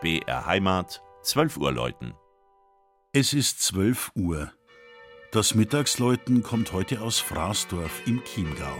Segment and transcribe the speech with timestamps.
[0.00, 2.14] BR Heimat, 12 Uhr läuten.
[3.12, 4.50] Es ist 12 Uhr.
[5.30, 8.78] Das Mittagsläuten kommt heute aus Fraßdorf im Chiemgau.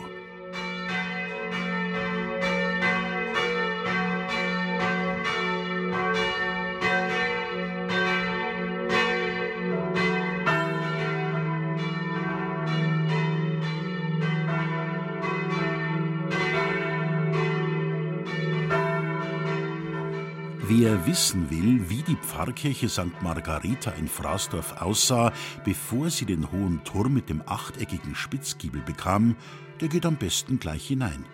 [20.72, 23.22] Wer wissen will, wie die Pfarrkirche St.
[23.22, 25.32] Margareta in Fraßdorf aussah,
[25.64, 29.34] bevor sie den hohen Turm mit dem achteckigen Spitzgiebel bekam,
[29.80, 31.24] der geht am besten gleich hinein.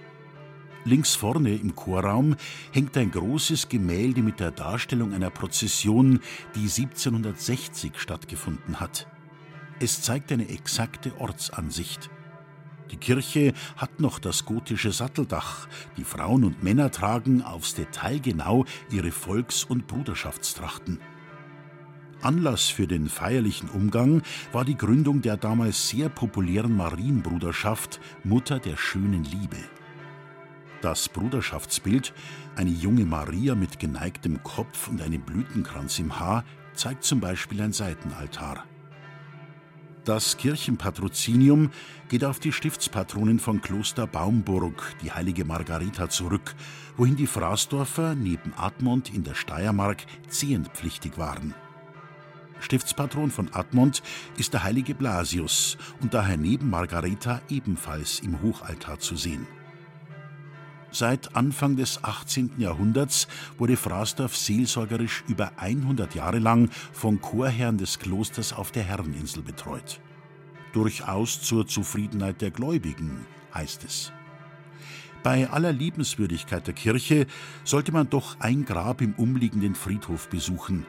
[0.86, 2.36] Links vorne im Chorraum
[2.72, 6.20] hängt ein großes Gemälde mit der Darstellung einer Prozession,
[6.54, 9.06] die 1760 stattgefunden hat.
[9.80, 12.08] Es zeigt eine exakte Ortsansicht.
[12.90, 15.68] Die Kirche hat noch das gotische Satteldach.
[15.96, 21.00] Die Frauen und Männer tragen aufs Detail genau ihre Volks- und Bruderschaftstrachten.
[22.22, 28.76] Anlass für den feierlichen Umgang war die Gründung der damals sehr populären Marienbruderschaft Mutter der
[28.76, 29.58] schönen Liebe.
[30.80, 32.12] Das Bruderschaftsbild,
[32.54, 37.72] eine junge Maria mit geneigtem Kopf und einem Blütenkranz im Haar, zeigt zum Beispiel ein
[37.72, 38.64] Seitenaltar.
[40.06, 41.72] Das Kirchenpatrozinium
[42.08, 46.54] geht auf die Stiftspatronin von Kloster Baumburg, die heilige Margarita, zurück,
[46.96, 51.54] wohin die Fraßdorfer neben Admont in der Steiermark zehenpflichtig waren.
[52.60, 54.00] Stiftspatron von Admont
[54.38, 59.48] ist der heilige Blasius und daher neben Margareta ebenfalls im Hochaltar zu sehen.
[60.92, 62.52] Seit Anfang des 18.
[62.58, 69.42] Jahrhunderts wurde Fraßdorf seelsorgerisch über 100 Jahre lang von Chorherren des Klosters auf der Herreninsel
[69.42, 70.00] betreut.
[70.72, 74.12] Durchaus zur Zufriedenheit der Gläubigen, heißt es.
[75.22, 77.26] Bei aller Liebenswürdigkeit der Kirche
[77.64, 80.86] sollte man doch ein Grab im umliegenden Friedhof besuchen.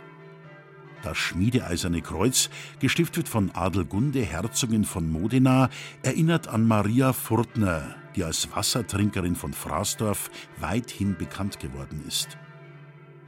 [1.03, 5.69] Das schmiedeeiserne Kreuz, gestiftet von Adelgunde, Herzogin von Modena,
[6.03, 12.37] erinnert an Maria Furtner, die als Wassertrinkerin von Fraßdorf weithin bekannt geworden ist.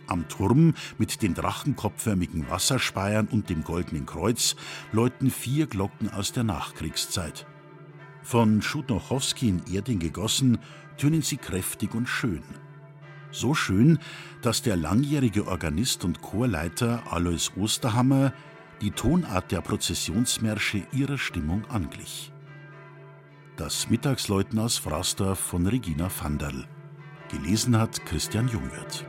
[0.08, 4.56] Am Turm mit den drachenkopfförmigen Wasserspeiern und dem goldenen Kreuz
[4.92, 7.46] läuten vier Glocken aus der Nachkriegszeit.
[8.24, 10.58] Von Schudnochowski in Erding gegossen,
[10.98, 12.44] tönen sie kräftig und schön.
[13.32, 14.00] So schön,
[14.42, 18.34] dass der langjährige Organist und Chorleiter Alois Osterhammer
[18.82, 22.32] die Tonart der Prozessionsmärsche ihrer Stimmung anglich.
[23.60, 26.66] Das Mittagsläuten aus Fraßdorf von Regina Vanderl.
[27.28, 29.06] Gelesen hat Christian Jungwirth.